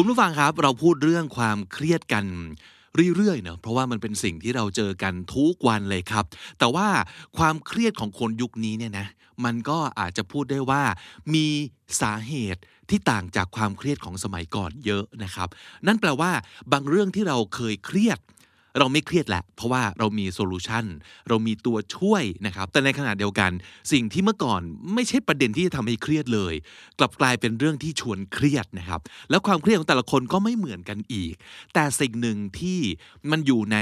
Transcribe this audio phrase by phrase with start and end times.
[0.00, 2.24] คุณผู้ฟังครับ เราพูดเรื่องความเครียดกัน
[3.16, 6.24] เรื่อยๆเนอะเพราะว่ามันเป็นสิ่งที่เราเจอกันทุกวันเลยครับ
[6.58, 6.88] แต่ว่า
[7.38, 9.06] ความเครียดของคนยุคนี้เนี่ยนะ
[9.44, 10.82] มันก็อาจจะพูดได้ว่า
[11.34, 11.46] มี
[12.00, 15.48] สาเหตุที่ต่างจากความเครียดของสมัยก่อนเยอะนะครับ
[15.86, 16.30] นั่นแปลว่า
[16.72, 18.18] บางเรื่องที่เราเคยเครียด
[18.78, 20.84] เราไม่เครียดแหละ เพราะว่าเรามีโซลูชัน
[21.28, 23.50] เรามีตัวช่วยนะครับ แต่ในขณะเดียวกัน
[23.92, 24.60] สิ่งที่เมื่อก่อน
[24.94, 26.54] ไม่ใช่ประเด็นที่จะทำให้เครียดเลย
[26.98, 29.00] กลับกลายเป็นเรื่องที่ชวนเครียดนะครับ
[29.30, 31.34] แล้วความเครียดของแต่ละคนก็ไม่เหมือนกันอีก
[31.74, 32.78] แต่สิ่งหนึ่งที่
[33.30, 33.78] มันอยู่ใน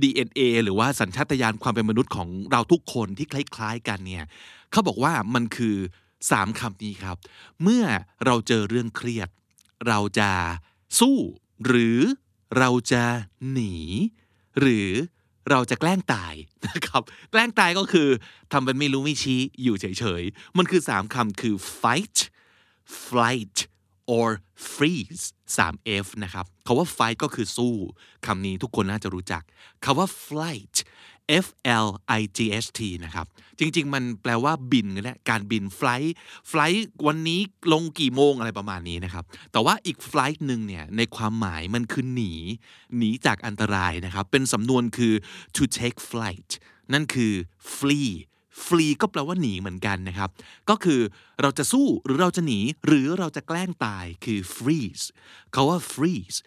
[0.00, 4.24] DNA หรือว่าสัญชาตญาณความเป็นมนุษย์ของเราทุกคนที่คล้ายๆ กันเนี่ย
[4.70, 5.76] เขาบอกว่ามันคือ
[6.30, 7.16] สามคำนี้ครับ
[7.62, 7.84] เมื่อ
[8.24, 9.28] เราเจอเรื่องเครียด
[9.88, 10.30] เราจะ
[10.98, 11.18] สู้
[11.66, 11.98] หรือ
[12.58, 13.04] เราจะ
[13.52, 13.74] หนี
[14.60, 14.90] หรือ
[15.50, 16.34] เราจะแกล้งตาย
[16.68, 18.08] นะครับ แกล้งตายก็คือ
[18.52, 22.18] ทำเป็นไม่รู้ไม่ชี้อยู่เฉยๆ มันคือสามคำคือ fight
[23.04, 23.56] flight
[24.14, 24.28] or
[24.74, 25.24] freeze
[25.58, 27.74] 3 F นะครับคาว่า fight ก็คือสู้
[28.26, 29.42] คำนี้ทุกคนน่าจะรู้จัก
[29.84, 30.76] คาว่า flight
[31.44, 31.46] F
[31.84, 31.88] L
[32.18, 33.26] I G H T นะครับ
[33.58, 36.10] จริง ๆ มันแปลว่าบินก็ได้การบิน flight
[36.50, 37.40] flight วันนี้
[37.72, 42.32] ลงกี่โมงอะไรประมาณนี้นะครับ แต่ว่าอีก flight หนึ่งเนี่ย ในความหมายมันคือหนี
[42.96, 45.14] หนีจากอันตรายนะครับ เป็นสำนวนคือ
[45.56, 46.50] to take flight
[46.92, 47.32] นั่นคือ
[47.76, 48.12] flee
[48.66, 50.30] flee ก็แปลว่าหนีเหมือนกันนะครับ
[50.70, 51.00] ก็คือ
[51.42, 55.04] เราจะสู้หรือเราจะหนี หรือเราจะแกล้งตายคือ freeze
[55.52, 56.38] เขาว่า freeze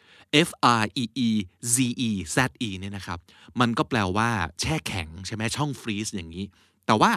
[0.48, 0.50] F
[0.82, 1.30] R E E
[1.74, 1.76] Z
[2.08, 3.20] E Z E เนี่ยนะครับ
[3.60, 4.30] มันก็แปลว่า
[4.60, 6.46] แช่แข็งใช่ไหมช่อง freeze อย่างนี้
[6.86, 7.14] แต่ว่า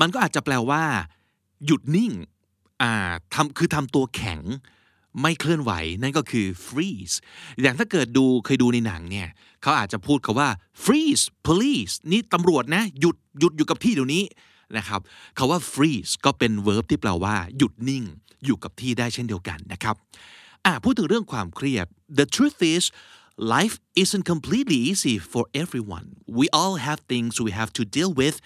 [0.00, 0.82] มันก็อาจจะแปลว่า
[1.66, 2.12] หยุดนิ่ง
[2.82, 2.92] อ่า
[3.34, 4.40] ทำคือทำตัวแข็ง
[5.22, 7.14] ไม่เคลื่อนไหวนั่นก็คือ freeze
[7.62, 9.28] อย่างถ้าเกิดดูเคยดูในหนังเนี่ย
[9.62, 10.48] เขาอาจจะพูดคาว่า
[10.84, 14.24] freeze police นี่ตำรวจนะ หยุดหยุดอยู่กับที่เดี๋ยวนี้
[14.76, 15.00] นะครับ
[15.38, 18.04] คาว่า freeze ก็เป็น verb ที่แปลว่า หยุดนิ่ง
[18.44, 19.96] อยู่กับที่ได้เช่นเดียวกันนะครับ
[20.66, 21.86] อ่าพูดถึงเรื่องความเครียด
[22.20, 22.84] the truth is
[23.56, 26.06] life isn't completely easy for everyone
[26.38, 28.36] we all have things we have to deal with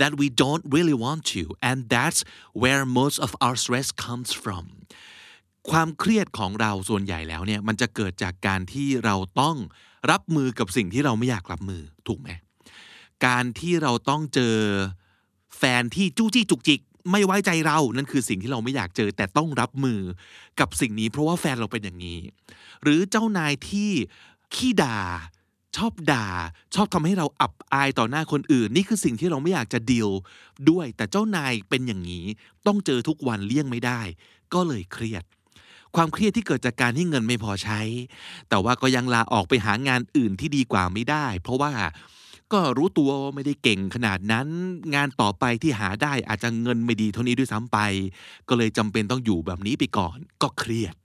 [0.00, 2.20] that we don't really want to and that's
[2.62, 4.64] where most of our stress comes from
[5.70, 9.56] ความเครียดของเราส่วนใหญ่แล้วเนี่ยมันจะเกิดจากการที่เราต้อง
[10.10, 12.28] รับมือกับสิ่งที่เราไม่อยากรับมือถูกไหม
[13.26, 14.54] การที่เราต้องเจอ
[15.58, 16.80] แฟนที่จู้จี้จุกจิก
[17.10, 20.00] ไม่ไว้ใจเรา นั่นคือสิ่งที่เราไม่อยากเจอ แต่ต้องรับมือ
[20.60, 22.20] กับสิ่งนี้ เพราะว่าแฟนเราเป็นอย่างนี้
[22.82, 23.90] หรือเจ้านายที่
[24.54, 24.98] ขี้ด่า
[25.76, 26.26] ชอบด่า
[26.74, 30.08] ชอบทำให้เราอับอายต่อหน้าคนอื่น นี่คือสิ่งที่เราไม่อยากจะดีล
[30.70, 32.24] ด้วย แต่เจ้านายเป็นอย่างนี้
[32.66, 34.00] ต้องเจอทุกวันเลี่ยงไม่ได้
[34.54, 35.24] ก็เลยเครียด
[35.96, 37.80] ความเครียดที่เกิดจากการที่เงินไม่พอใช้
[38.48, 41.72] แต่ว่าก็ยังลาออกไปหางานอื่นที่ดีกว่าไม่ได้ เพราะว่า
[42.52, 44.48] ก็รู้ตัวไม่ได้เก่งขนาดนั้น
[44.94, 47.78] งานต่อไปที่หาได้อาจจะเงินไม่ดีเท่านี้ด้วยซ้ำไป
[48.48, 50.96] ก็เลยจำเป็นต้องอยู่แบบนี้ไปก่อน ก็เครียด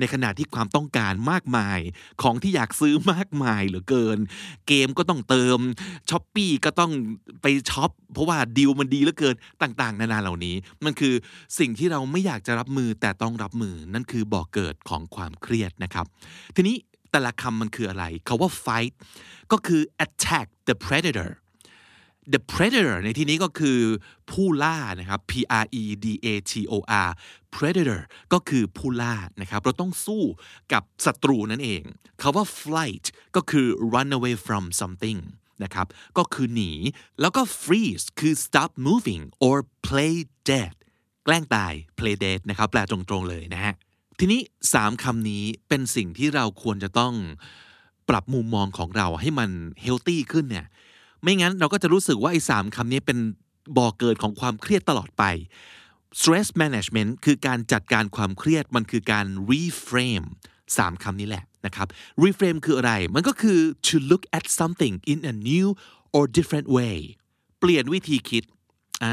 [0.00, 1.78] ในขณะที่ความต้องการมากมาย
[2.22, 4.18] ของที่อยากซื้อมากมายเหลือเกิน
[4.66, 5.58] เกมก็ต้องเติม
[6.10, 6.92] ช้อปปี้ก็ต้อง
[7.42, 11.14] ไปช็อปเพราะว่าดีลมันดีเหลือเกินต่าง ๆ นานาเหล่านี้ มันคือ
[11.58, 16.06] สิ่งที่เราไม่อยากจะรับมือแต่ต้องรับมือนั่นคือบ่อกเกิดของความเครียดนะครับ
[16.56, 16.76] ทีนี้
[17.12, 18.92] แต่ละคำมันคืออะไรคาว่า fight
[19.52, 21.30] ก็คือ attack the predator
[22.32, 23.80] the predator ในที่นี้ก็คือ
[24.30, 26.74] ผู้ล่านะครับ P R E D A T O
[27.06, 27.10] R
[27.54, 28.00] predator
[28.32, 30.22] ก็คือผู้ล่านะครับ เราต้องสู้
[30.72, 31.82] กับศัตรูนั่นเอง
[32.20, 33.06] คาว่า flight
[33.36, 35.20] ก็คือ run away from something
[35.64, 35.86] นะครับ
[36.18, 36.72] ก็คือหนี
[37.20, 39.56] แล้วก็ freeze คือ stop moving or
[39.86, 40.14] play
[40.50, 40.74] dead
[41.24, 43.74] แกล้งตาย play dead นะครับ แปลตรงๆเลยนะฮะ
[44.18, 44.40] ทีนี้
[44.74, 47.14] สามคำนี้เป็นสิ่งที่เราควรจะต้อง
[48.08, 49.50] ปรับมุมมองของเราให้มัน
[49.82, 50.66] เฮลตี้ขึ้นเนี่ย
[51.22, 53.18] ไม่งั้นเราก็จะรู้สึกว่าไอ้สามคำนี้เป็น
[53.76, 55.24] บ่อเกิดของความเครียดตลอดไป
[56.20, 60.26] stress management คือการจัดการความเครียดมันคือการ reframe
[60.76, 61.86] สามคำนี้แหละนะครับ
[62.22, 65.66] reframe คืออะไร มันก็คือ to look at something in a new
[66.16, 66.96] or different way
[67.60, 69.06] เปลี่ยนวิธีคิด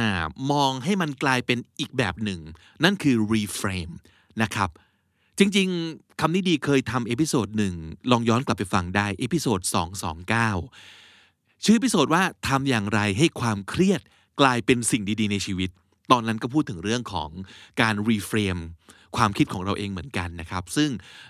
[0.51, 2.39] มองให้มันกลายเป็นอีกแบบหนึ่ง
[2.83, 3.93] นั่นคือ reframe
[4.41, 4.69] นะครับ
[5.39, 7.73] จริงๆคำนี้ดีเคยทำ episode หนึ่ง
[8.11, 9.59] ลองย้อนกลับไปฟังได้ episode
[10.41, 14.01] 229 ชื่อ episode ว่าทำอย่างไรให้ความเครียด
[14.41, 15.69] กลายเป็นสิ่งดีๆ ในชีวิต
[16.11, 17.29] ตอนนั้นก็พูดถึงเรื่องของ
[17.81, 18.57] การ reframe
[19.17, 20.89] ความคิดของเราเองเหมือนกันนะครับ ซึ่ง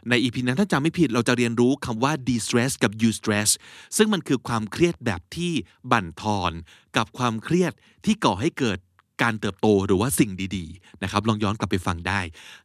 [0.10, 3.50] ใน EP นั้นถ้าจำไม่ผิดเราจะเรียนรู้คำว่า distress กับ eustress
[3.98, 5.52] ซึ่งมันคือความเครียดแบบที่
[5.92, 6.52] บั่นทอน
[6.98, 7.74] กับความเครียด
[8.06, 8.78] ที่ก่อให้เกิด
[9.22, 12.20] การเติบโตหรือว่าสิ่งดีๆนะครับลองย้อนกลับไปฟังได้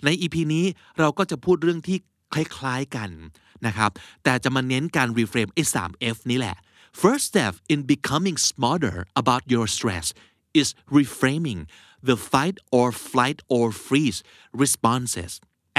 [0.04, 0.64] ใน EP นี้
[0.98, 1.98] เราก็จะพูดเรื่องที่
[2.34, 3.10] คล้ายๆกัน
[3.66, 3.90] นะครับ
[4.24, 6.56] แต่จะมาเน้นการ reframe ไอ้ 3F นี่แหละ
[7.02, 10.06] First step in becoming smarter about your stress
[10.60, 10.68] is
[10.98, 11.60] reframing
[12.08, 14.18] the fight or flight or freeze
[14.64, 15.32] responses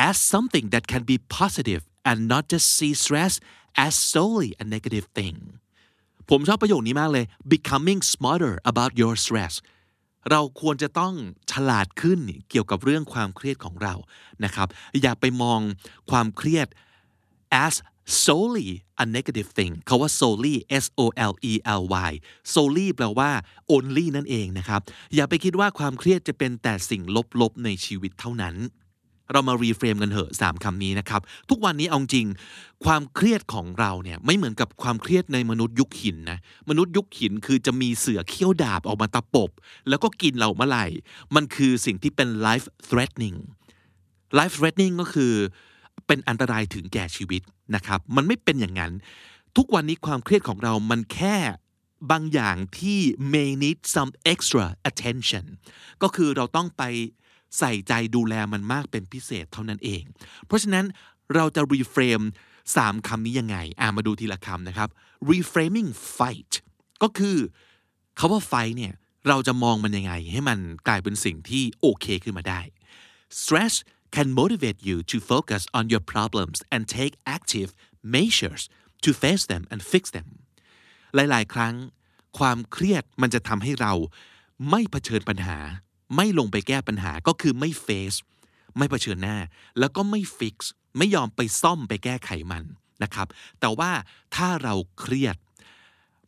[0.09, 3.33] as something that can be positive and not just see stress
[3.85, 5.37] as solely a negative thing
[6.29, 7.25] ผมชอบประโยคนี้มากเลย
[7.55, 9.53] becoming smarter about your stress
[10.31, 11.13] เราควรจะต้อง
[11.51, 13.93] ฉลาดขึ้นเกี่ยวกับเรื่องความเครียดของเรา
[14.43, 14.67] นะครับ
[15.01, 15.59] อย่าไปมอง
[16.11, 16.67] ความเครียด
[17.65, 17.75] as
[18.23, 18.69] solely
[19.03, 22.11] a negative thing คาว่า solely s o l e l y
[22.53, 23.31] solely แปลว่า
[23.73, 24.81] only นั่นเองนะครับ
[25.15, 27.03] อย่าไปคิดว่าความเครียดจะเป็นแต่สิ่ง
[27.41, 28.55] ลบๆในชีวิตเท่านั้น
[29.31, 32.27] เรามารีเฟรมกันเถอะสามคำนี้นะครับ ทุกวันนี้เอาจริง
[32.85, 36.39] ความเครียดของเราเนี่ยไม่เหมือนกับความเครียดในมนุษย์ยุคหินนะ
[36.69, 39.51] มนุษย์ยุคหินคือจะมีเสือเขี้ยวดาบออกมาตะปบ
[39.89, 40.85] แล้วก็กินเราเมื่อไหร่
[41.35, 43.37] มันคือสิ่งที่เป็น life threatening
[44.37, 45.33] life threatening ก็คือ
[46.07, 47.41] เป็นอันตรายถึงแก่ชีวิต
[47.75, 48.93] นะครับ มันไม่เป็นอย่างนั้น
[49.57, 51.37] ทุกวันนี้ความเครียดของเรามันแค่
[52.11, 52.99] บางอย่างที่
[53.33, 55.45] may need some extra attention
[56.01, 56.83] ก็คือเราต้องไป
[57.57, 60.03] ใส่ใจดูแลมันมากเป็นพิเศษเท่านั้นเอง
[60.45, 60.85] เพราะฉะนั้น
[61.35, 62.25] เราจะ reframe
[62.75, 64.89] สามคำนี้ยังไง อ่ามาดูทีละคำนะครับ
[65.31, 66.53] reframing fight
[67.03, 67.37] ก็คือ
[68.19, 68.93] คาว่า fight เนี่ย
[69.27, 72.61] เราจะมองมันยังไง ให้มันกลายเป็นสิ่งที่โอเคขึ้นมาได้
[73.41, 73.73] stress
[74.15, 77.69] can motivate you to focus on your problems and take active
[78.15, 78.63] measures
[79.03, 80.27] to face them and fix them
[81.15, 81.73] หลาย ๆ ครั้ง
[82.37, 83.93] ความเครียดมันจะทำให้เรา
[84.69, 85.57] ไม่เผชิญปัญหา
[86.15, 88.17] ไม่ลงไปแก้ปัญหาก็คือไม่ face
[88.77, 89.37] ไม่เผชิญหน้า
[89.79, 90.55] แล้วก็ไม่ fix
[90.97, 92.63] ไม่ยอมไปซ่อมไปแก้ไขมัน
[93.03, 93.27] นะครับ
[93.59, 93.91] แต่ว่า
[94.35, 95.37] ถ้าเราเครียด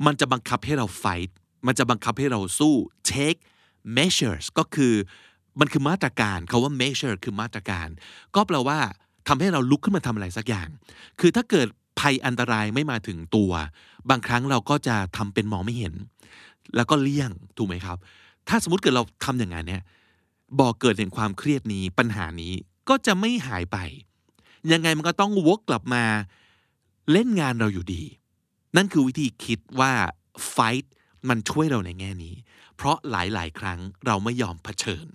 [0.05, 1.31] มันจะบังคับให้เรา fight
[1.67, 2.75] มันจะบังคับให้เราสู้
[3.11, 3.39] take
[3.97, 4.93] measures ก็คือ
[5.59, 7.87] มันคือมาตรการเขาว่า measure คือมาตรการ
[8.35, 8.79] ก็แปลว่า
[9.27, 10.69] ทำให้เราลุกขึ้นมาทำอะไรสักอย่าง
[11.19, 11.67] คือถ้าเกิด
[11.99, 13.51] ภัยอันตรายไม่มาถึงตัว
[14.09, 15.93] บางครั้งเราก็จะทำเป็นมองไม่เห็น
[16.75, 17.97] แล้วก็เลี่ยงถูกไหมครับ
[18.47, 19.83] ถ้าสมมติเกิดเราทำอย่างนั้นเนี่ย
[20.59, 22.53] บ่อเกิดแห่งความเครียดนี้ปัญหานี้
[22.89, 23.77] ก็จะไม่หายไป
[24.71, 26.03] ยังไงมันก็ต้องวกกลับมา
[27.11, 28.03] เล่นงานเราอยู่ดี
[28.75, 29.91] นั่นคือวิธีคิดว่า
[30.55, 30.85] fight
[31.29, 32.35] มันช่วยเราในแง่นี้
[32.75, 35.07] เพราะหลาย ๆ ครั้งเราไม่ยอมเผชิญ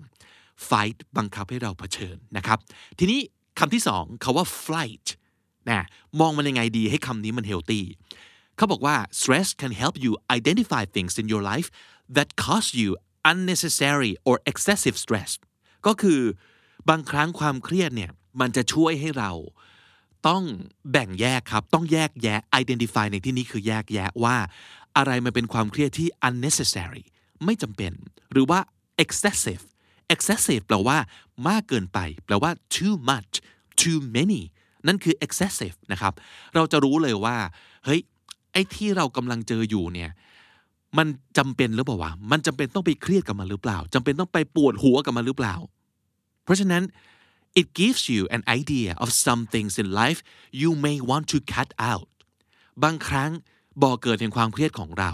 [0.69, 2.57] fight บังคับให้เราเผชิญนะครับ
[2.99, 3.19] ทีนี้
[3.59, 5.07] คำที่สองเขาว่า flight
[5.69, 5.85] นะ
[6.19, 7.81] มองมันยังไงดีให้คำนี้มัน healthy
[8.55, 11.67] เขาบอกว่า stress can help you identify things in your life
[12.15, 12.89] that cause you
[13.31, 15.31] unnecessary or excessive stress
[15.85, 16.21] ก็คือ
[16.89, 19.31] บางครั้งความเครียดเนี่ยมันจะช่วยให้เรา
[20.27, 20.43] ต้อง
[20.91, 24.37] แบ่งแยกครับ ต้องแยกแยะ identify ในที่นี้คือแยกแยะว่า
[24.97, 27.03] อะไรมันเป็นความเครียดที่ unnecessary
[27.45, 27.93] ไม่จำเป็น
[28.31, 28.59] หรือว่า
[29.03, 29.63] excessive
[30.13, 30.97] excessive แปลว่า
[31.47, 33.33] มากเกินไป แปลว่า too much
[33.81, 34.41] too many
[34.87, 36.13] นั่นคือ excessive นะครับ
[36.55, 37.37] เราจะรู้เลยว่า
[37.85, 38.01] เฮ้ย
[38.51, 40.11] ไอ้ที่เรากำลังเจออยู่เนี่ย
[40.97, 41.07] มัน
[41.37, 45.55] จำเป็นหรือเปล่าวะ มันจำเป็นต้องไปเครียดกับมันหรือเปล่าจำเป็นต้องไปปวดหัวกับมันหรือเปล่า
[46.43, 46.83] เพราะฉะนั้น
[47.59, 50.19] it gives you an idea of some things in life
[50.61, 52.09] you may want to cut out
[52.83, 53.31] บางครั้ง
[53.81, 55.11] บ่อเกิดแห่งความเครียดของเรา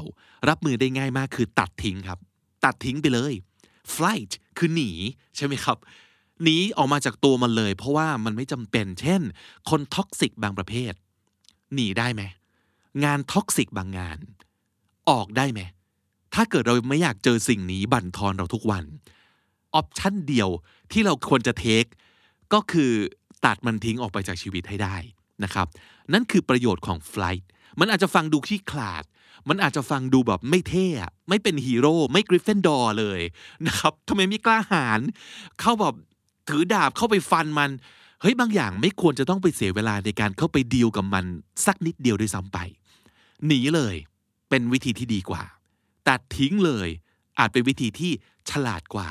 [0.49, 2.19] รับมือได้ง่ายมากคือตัดทิ้งครับ
[2.65, 3.33] ตัดทิ้งไปเลย
[3.95, 4.91] flight คือหนี
[5.35, 5.77] ใช่ไหมครับ
[6.43, 9.21] หนีออกมาจากตัวมันเลย เพราะว่ามันไม่จำเป็น เช่น
[9.69, 10.93] คน toxic บางประเภท
[11.73, 12.23] หนีได้ไหม
[13.03, 14.17] งาน toxic บางงาน
[15.09, 15.61] ออกได้ไหม
[16.33, 18.83] ถ้าเกิดเราไม่อยากเจอสิ่งนี้บั่นทอนเราทุกวัน
[19.75, 20.49] option เดียว
[20.91, 21.85] ที่เราควรจะ take
[22.53, 22.91] ก็คือ
[23.45, 24.95] ตัดมันทิ้งออกไปจากชีวิตให้ได้
[25.43, 25.67] นะครับ
[26.13, 27.43] นั่นคือประโยชน์ของ flight
[27.79, 29.03] มันอาจจะฟังดูขี้ขลาด
[29.49, 30.87] มันอาจจะฟังดูแบบไม่เท่
[31.29, 33.19] ไม่เป็นฮีโร่ไม่ Gryffindor เลย
[33.67, 34.99] นะครับทำไมไม่กล้าหาญ
[35.59, 35.95] เข้าแบบ
[36.49, 37.69] ถือดาบเข้าไปฟันมัน
[38.21, 41.25] เฮ้ยบางอย่างไม่ควรจะต้องไปเสียเวลาในการเข้าไปดีลกับมัน
[41.65, 42.57] สักนิดเดียวด้วยซ้ำไป
[43.47, 43.95] หนีเลย
[44.49, 45.43] เป็นวิธีที่ดีกว่า
[46.07, 46.89] ตัดทิ้งเลย
[47.39, 48.11] อาจเป็นวิธีที่
[48.49, 49.09] ฉลาดกว่า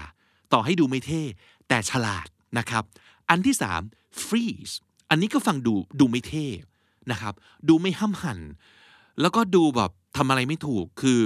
[0.53, 1.23] ต่อให้ดูไม่เท่
[1.69, 2.27] แต่ฉลาด
[2.59, 2.85] นะครับ
[3.31, 3.81] อันที่สาม
[4.25, 4.75] freeze
[5.11, 6.47] อันนี้ก็ฟังดูดูไม่เท่
[7.11, 7.35] นะครับ
[7.69, 8.39] ดูไม่ห้ำหัน
[9.21, 11.21] แล้วก็ดูแบบทำอะไรไม่ถูกคือ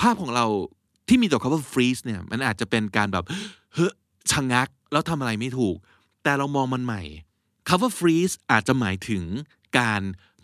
[0.00, 0.46] ภาพของเรา
[1.08, 3.24] ที่มีต่อคำว่า freeze เนี่ยมันอาจจะเป็นการแบบ
[3.74, 3.88] เฮ้
[4.30, 5.76] ชะงักแล้วทำอะไรไม่ถูก
[6.22, 7.02] แต่เรามองมันใหม่
[7.68, 9.24] คำว่า freeze อาจจะหมายถึง
[9.78, 10.02] การ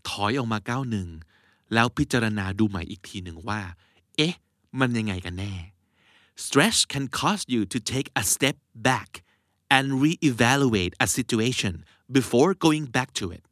[0.09, 1.09] ถอยออกมาก้าวหนึ่ง
[1.75, 3.61] แล้วพิจารณาดูใหม่อีกทีหนึ่งว่า
[4.17, 4.35] เอ๊ะ
[4.81, 5.55] มันยังไงกันแน่
[6.45, 8.57] stress can cause you to take a step
[8.89, 9.11] back
[9.77, 11.75] and reevaluate a situation
[12.17, 13.43] before going back to it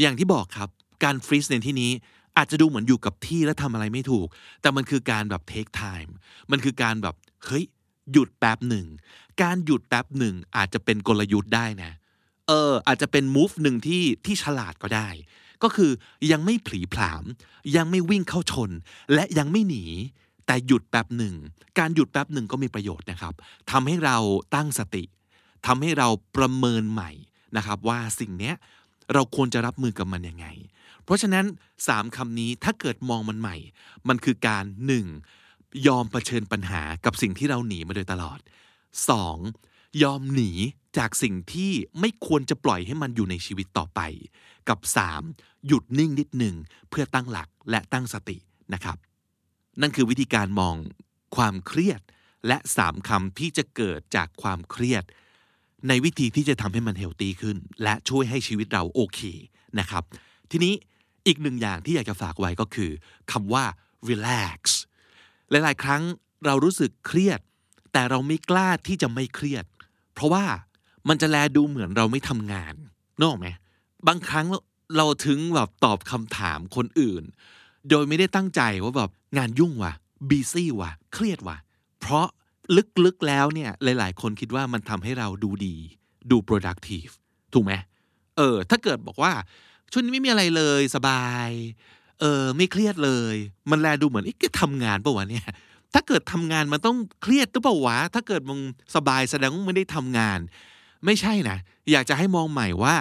[0.00, 0.68] อย่างที่บอกครับ
[1.04, 1.92] การฟรีซในที่นี้
[2.36, 4.28] อาจจะดูเหมือนอยู่กับที่แล้วทำอะไรไม่ถูก
[4.60, 6.10] แต่มันคือการแบบ take time
[6.50, 7.14] มันคือการแบบ
[7.44, 7.64] เฮ้ย
[8.12, 8.86] หยุดแป๊บหนึ่ง
[9.42, 11.90] การหยุดแป๊บหนึ่งอาจจะเป็นกลยุทธ์ได้นะ
[12.48, 15.08] เออ อาจจะเป็น move หนึ่งที่ที่ฉลาดก็ได้
[15.62, 15.90] ก็คือ
[16.32, 17.24] ยังไม่ผลีผลาม
[17.76, 18.70] ยังไม่วิ่งเข้าชน
[19.14, 19.84] และยังไม่หนี
[20.46, 21.34] แต่หยุดแป๊บหนึ่ง
[21.78, 23.34] การหยุดแป๊บหนึ่งก็มีประโยชน์นะครับ
[23.70, 24.16] ทำให้เรา
[24.54, 25.04] ตั้งสติ
[25.66, 27.10] ทำให้เราประเมินใหม่
[27.56, 28.54] นะครับว่าสิ่งเนี้ย
[29.14, 30.46] เราควรจะรับมือกับมันยังไง
[31.04, 31.44] เพราะฉะนั้น
[31.88, 33.56] สามคำนี้ถ้าเกิดมองมันใหม่
[34.08, 35.06] มันคือการหนึ่ง
[35.86, 38.38] ยอมเผชิญปัญหากับสิ่งที่เราหนีมาโดยตลอด
[39.08, 39.67] 2.
[40.02, 40.50] ยอมหนี
[40.98, 44.00] จากสิ่งที่ไม่ควรจะปล่อยให้มันอยู่ในชีวิตต่อไป
[44.68, 44.78] กับ
[45.22, 45.66] 3.
[45.66, 46.54] หยุดนิ่งนิดหนึ่ง
[46.90, 48.36] เพื่อตั้งหลักและตั้งสติ
[48.74, 48.96] นะครับ
[49.80, 50.74] นั่นคือวิธีการมอง
[51.36, 52.00] ความเครียด
[52.46, 55.04] และสามคำที่จะเกิดจากความเครียด
[55.88, 59.20] ในวิธีที่จะทำให้มันเฮลตี้ขึ้น และช่วยให้ชีวิตเราโอเค
[59.78, 60.04] นะครับ
[60.50, 60.74] ทีนี้
[61.26, 62.90] อีกหนึ่งอย่างที่อยากจะฝากไว้ก็คือ
[63.32, 63.64] คำว่า
[64.08, 64.60] relax
[65.50, 66.02] หลาย ๆ ครั้ง
[66.46, 67.40] เรารู้สึกเครียด
[67.92, 69.64] แต่เราไม่กล้าที่จะไม่เครียด
[70.18, 70.44] เพราะว่า
[71.08, 72.74] มันจะแลดูเหมือนเราไม่ทำงาน
[73.20, 73.48] นออกไหม
[74.08, 74.46] บางครั้ง
[74.96, 77.22] เราถึงแบบตอบคำถามคนอื่น
[77.90, 79.92] โดยไม่ได้ตั้งใจว่าแบบงานยุ่งว่ะ
[80.28, 81.56] บีซี่ว่ะ เครียดว่ะ
[82.00, 82.26] เพราะ
[83.04, 85.76] ลึกๆแล้วเนี่ยหลาย ๆ คนคิดว่ามันทำให้เราดูดี
[86.30, 87.12] ดู productive
[87.52, 87.72] ถูกไหม
[88.36, 89.32] เออ ถ้าเกิดบอกว่า
[89.92, 91.48] ช่วงนี้ไม่มีอะไรเลยสบาย
[92.20, 93.34] เออ ไม่เครียดเลย
[93.70, 95.46] มันแลดูเหมือนไอ้ก็ทำงานปะวะเนี่ย
[95.94, 98.60] ถ้าเกิดทำงานมันต้องเครียดหรือเปล่าวะ ถ้าเกิดมึง
[98.94, 100.38] สบายแสดงว่าไม่ได้ทำงาน
[101.04, 101.58] ไม่ใช่นะ
[101.90, 102.94] อยากจะให้มองใหม่ว่า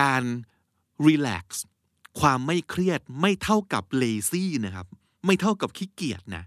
[0.00, 0.22] การ
[1.06, 1.44] relax
[2.20, 4.86] ความไม่เครียดไม่เท่ากับ lazy นะครับ
[5.26, 6.44] ไม่เท่ากับขี้เกียจนะ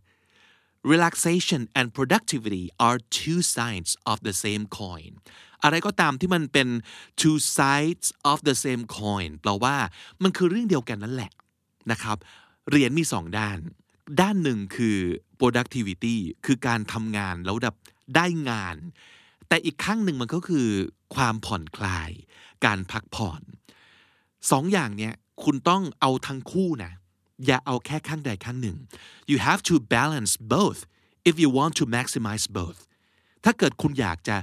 [0.92, 5.12] relaxation and productivity are two sides of the same coin
[5.64, 6.68] อะไรก็ตามที่มันเป็น
[7.22, 9.76] two sides of the same coin แปลว่า
[10.24, 11.32] มันคือเรื่องเดียวกันนั่นแหละ
[11.92, 12.18] นะครับ
[12.70, 13.58] เหรียญมีสองด้าน
[14.22, 14.98] ด้านหนึ่งคือ
[15.40, 17.78] productivity คือการทำงานแล้วแบบ
[18.16, 18.76] ได้งาน
[19.48, 20.68] แต่อีกข้างหนึ่งมันก็คือ
[21.16, 22.12] ความผ่อนคลาย
[22.66, 23.42] การพักผ่อน
[24.52, 26.92] สองอย่างเนี้ยคุณต้องเอาทั้งคู่นะ
[27.46, 28.78] อย่าเอาแค่ข้างใดข้างหนึ่ง
[29.32, 30.80] you have to balance both
[31.30, 32.80] if you want to maximize both
[33.44, 34.36] ถ้าเกิดคุณอยากจะ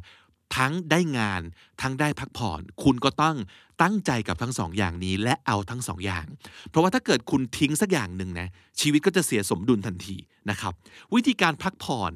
[0.57, 1.43] ทั้งได้งาน
[1.81, 3.37] ทั้งได้พักผ่อน คุณก็ต้อง
[3.83, 6.27] ตั้งใจกับทั้งสองอย่างนี้ และเอาทั้งสองอย่าง
[6.69, 8.49] เพราะว่าถ้าเกิดคุณทิ้งสักอย่างหนึ่งนะ
[8.81, 10.17] ชีวิตก็จะเสียสมดุลทันที
[10.51, 10.73] นะครับ
[11.15, 12.13] วิธีการพักผ่อน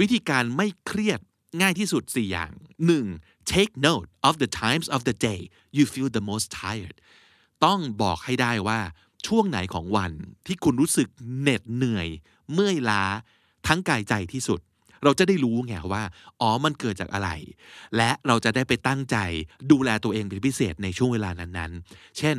[0.00, 1.20] วิธีการไม่เครียด
[1.60, 2.50] ง่ายที่สุด 4 อย่าง
[3.04, 3.52] 1.
[3.52, 5.40] take note of the times of the day
[5.76, 6.96] you feel the most tired
[7.64, 8.80] ต้องบอกให้ได้ว่า
[9.26, 10.12] ช่วงไหนของวัน
[10.46, 11.08] ที่คุณรู้สึก
[11.40, 12.08] เหน็ดเหนื่อย
[12.52, 13.04] เมื่อยล้า
[13.66, 14.60] ทั้งกายใจที่สุด
[15.04, 16.02] เราจะได้รู้ไงว่า
[16.40, 17.30] อ๋อ มันเกิดจากอะไร
[17.96, 19.16] และเราจะได้ไปตั้งใจ
[19.70, 22.36] ดูแลตัวเองเป็นพิเศษในช่วงเวลานั้นๆ เช่น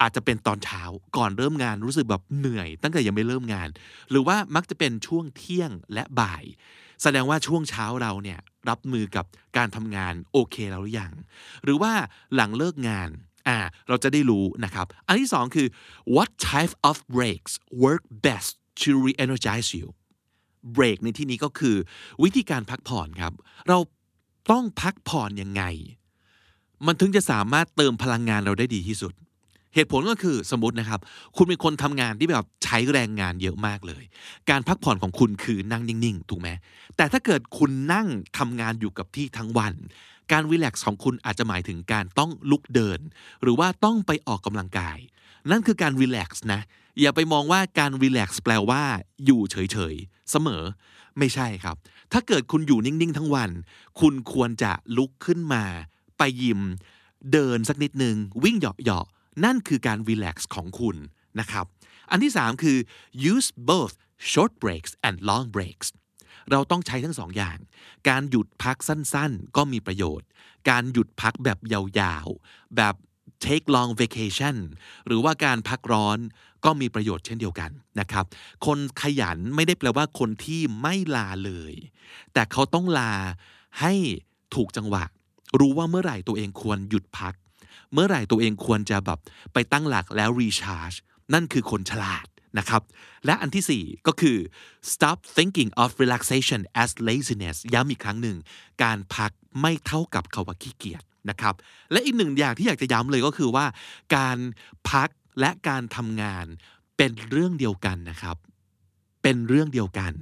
[0.00, 0.82] อาจจะเป็นตอนเช้า
[1.16, 3.68] ก่อนเริ่มงานรู้สึกแบบเหนื่อย ตั้งแต่ยังไม่เริ่มงาน
[4.10, 6.44] หรือว่ามักจะเป็นช่วงเที่ยงและบ่าย
[7.02, 11.12] แสดงว่าช่วงเช้าเราเนี่ยรับมือกับการทำงานโอเคแล้วหรือยัง
[11.64, 11.92] หรือว่า
[12.34, 13.08] หลังเลิกงาน
[13.48, 15.68] อ่าเราจะได้รู้นะครับ อันที่สองคือ
[16.16, 17.52] what type of breaks
[17.84, 18.50] work best
[18.82, 19.86] to re-energize you
[20.76, 21.76] break ในที่นี้ก็คือ
[22.22, 23.32] วิธีการพักผ่อนครับ
[23.68, 23.78] เรา
[24.52, 25.62] ต้องพักผ่อนยังไง
[26.86, 29.12] มันถึงจะสามารถเติมพลังงานเราได้ดีที่สุด
[29.74, 31.00] เหตุผลก็คือสมมตินะครับ
[31.36, 34.02] คุณเป็นคนทำงานที่แบบใช้แรงงานเยอะมากเลย
[34.50, 36.48] การพักผ่อนของคุณคือนั่งนิ่งๆ ถูกไหม
[36.96, 39.74] แต่ถ้าเกิดคุณนั่งทำงานอยู่กับที่ทั้งวัน
[40.32, 43.00] การรีแลกซ์ของคุณอาจจะหมายถึงการต้องลุกเดิน
[43.42, 44.98] หรือว่าต้องไปออกกำลังกาย
[45.50, 46.60] นั่นคือการรีแลกซ์นะ
[47.00, 48.82] อย่าไปมองว่าการรีแลกซ์แปลว่า
[49.24, 50.62] อยู่เฉยๆ เสมอ
[51.18, 51.76] ไม่ใช่ครับ
[52.12, 53.50] ถ้าเกิดคุณอยู่นิ่ง ๆ ทั้งวัน
[54.00, 55.64] คุณควรจะลุกขึ้นมา
[56.18, 56.60] ไปยิม
[57.32, 60.96] เดินสักนิดหนึ่งวิ่งเหยาะๆ นั่นคือการรีแลกซ์ของคุณ
[61.40, 61.66] นะครับ
[62.10, 62.78] อันที่ 3 คือ
[63.32, 63.94] use both
[64.30, 65.88] short breaks and long breaks
[66.50, 67.58] เราต้องใช้ทั้งสองอย่าง
[68.08, 70.28] การหยุดพักสั้นๆ ก็มีประโยชน์
[70.70, 72.94] การหยุดพักแบบยาวๆ แบบ
[73.46, 74.56] take long vacation
[75.06, 76.18] หรือว่าการพักร้อน
[76.64, 77.70] ก็มีประโยชน์เช่นเดียวกัน
[78.00, 78.24] นะครับ
[78.66, 81.74] คนขยันไม่ได้แปลว่าคนที่ไม่ลาเลย
[82.32, 83.14] แต่เขาต้องลา
[83.80, 83.92] ให้
[84.54, 85.04] ถูกจังหวะ
[85.60, 87.34] รู้ว่าเมื่อไหร่ตัวเองควรหยุดพัก
[87.92, 89.18] เมื่อไหร่ตัวเองควรจะแบบ
[89.52, 90.92] ไปตั้งหลักแล้วรีชาร์จ
[91.34, 92.26] นั่นคือคนฉลาด
[92.58, 92.82] นะครับ
[93.26, 94.38] และอันที่ 4 ก็คือ
[94.92, 98.36] stop thinking of relaxation as laziness ย้ำอีกครั้งหนึ่ง
[98.82, 99.30] การพัก
[99.60, 101.54] ไม่เท่ากับคาว่าขี้เกียจ นะครับ
[101.92, 103.66] และอีกหนึ่งอย่างที่อยากจะย้ำเลยก็คือว่า
[104.16, 104.38] การ
[104.90, 105.08] พัก
[105.40, 106.46] และการทำงาน
[106.96, 108.36] เป็นเรื่องเดียวกันนะครับ
[109.22, 110.12] เป็นเรื่องเดียวกัน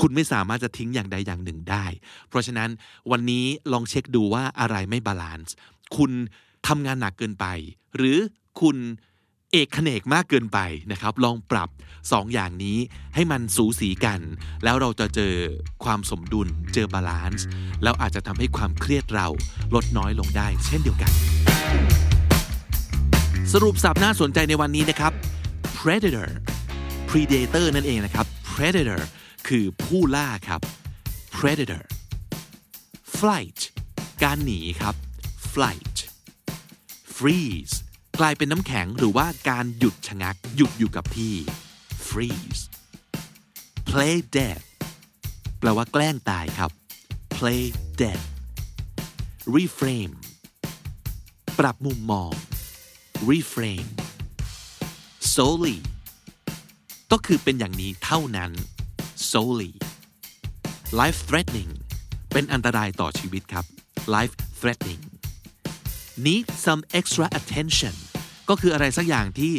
[0.00, 1.84] คุณไม่สามารถจะทิ้งอย่างใดอย่างหนึ่งได้
[2.28, 2.70] เพราะฉะนั้น
[3.10, 5.54] วันนี้ลองเช็คดูว่าอะไรไม่ balance
[5.96, 6.12] คุณ
[6.68, 7.46] ทำงานหนักเกินไป
[7.96, 8.18] หรือ
[8.60, 8.76] คุณ
[9.52, 10.58] เอกเขนกมากเกินไป
[10.92, 11.68] นะครับ ลองปรับ
[12.12, 12.78] สองอย่างนี้
[13.14, 14.20] ให้มันสูสีกัน
[14.64, 15.34] แล้วเราจะเจอ
[15.84, 17.46] ความสมดุลเจอ balance
[17.82, 19.26] แล้วอาจจะทำให้ความเครียดเรา
[19.74, 21.12] ลดน้อยลงได้ เช่นเดียวกัน
[23.52, 25.12] สรุปศัพท์น่าสนใจในวันนี้นะครับ
[25.78, 26.28] predator
[27.08, 29.00] predator นั่นเองนะครับ predator
[29.48, 30.60] คือผู้ล่าครับ
[31.36, 31.82] predator
[33.18, 33.60] flight
[34.22, 34.94] การหนีครับ
[35.52, 35.96] flight
[37.16, 37.74] freeze
[38.20, 41.34] กลายเป็นน้ำแข็งหรือว่าการหยุดชะงัก หยุดอยู่กับที่
[42.08, 42.62] freeze
[43.88, 44.60] play dead
[45.58, 46.70] แปลว่าแกล้งตายครับ
[47.36, 47.62] play
[48.00, 48.20] dead
[49.54, 50.14] reframe
[51.58, 52.32] ปรับมุมมอง
[53.28, 53.88] reframe
[55.34, 55.78] solely
[57.12, 58.50] ก็คือเป็นอย่างนี้เท่านั้น
[59.30, 59.72] solely
[61.00, 61.72] life threatening
[62.32, 63.64] เป็นอันตรายต่อชีวิตครับ
[64.14, 65.02] life threatening
[66.26, 67.94] need some extra attention
[68.48, 69.54] ก็คืออะไรสักอย่างที่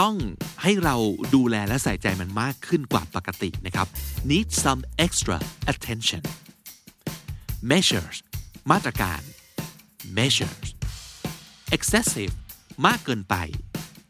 [0.00, 0.16] ต้อง
[0.62, 0.96] ให้เรา
[1.34, 3.86] ดูแลและใส่ใจมันมากขึ้นกว่าปกตินะครับ
[4.30, 5.36] need some extra
[5.72, 6.22] attention
[7.70, 8.16] measures
[8.70, 9.20] มาตรการ
[10.18, 10.68] measures
[11.76, 12.34] excessive
[12.86, 13.34] มากเกินไป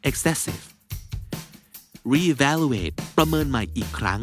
[0.08, 0.64] excessive
[2.12, 4.20] reevaluate ประเมินใหม่อีกครั้ง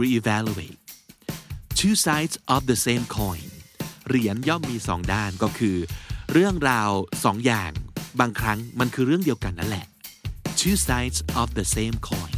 [0.00, 0.78] reevaluate
[1.78, 3.46] two sides of the same coin
[4.08, 5.76] เหรียญย่อมมีสองด้านก็คือ
[6.32, 6.90] เรื่องราว
[7.24, 7.72] สองอย่าง
[8.20, 9.86] บางครั้งมันคือเรื่องเดียวกันนั่นแหละ
[10.60, 12.32] two sides of the same coin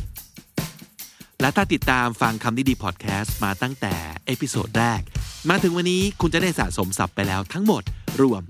[1.40, 3.95] และถ้าติดตามฟังคำนี้ดีพอดแคสต์มาตั้งแต่
[4.26, 5.00] episode แรก
[5.50, 7.83] มาถึงวันนี้คุณจะได้สะสมศัพท์ไปแล้วทั้งหมด
[8.23, 8.43] รวม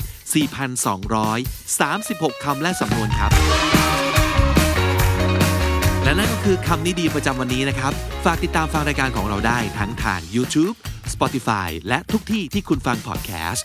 [0.82, 3.30] 4,236 คำและสำนวนครับ
[6.04, 7.92] และนั่นก็คือคำนี้ดีประจำวันนี้นะครับ
[8.24, 10.76] ฝากติดตามฟังรายการของเราได้ทั้งทาง YouTube
[11.14, 13.64] Spotify และทุกที่ที่คุณฟังพอดแคสต์